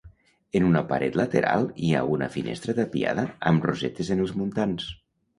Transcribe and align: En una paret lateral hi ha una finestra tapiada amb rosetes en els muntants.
En 0.59 0.63
una 0.67 0.79
paret 0.91 1.17
lateral 1.19 1.67
hi 1.87 1.91
ha 1.93 1.99
una 2.13 2.29
finestra 2.35 2.75
tapiada 2.79 3.25
amb 3.51 3.67
rosetes 3.71 4.09
en 4.17 4.23
els 4.25 4.33
muntants. 4.41 4.89